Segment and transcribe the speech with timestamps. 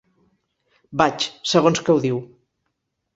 [1.01, 2.17] Vaig, segons que ho diu.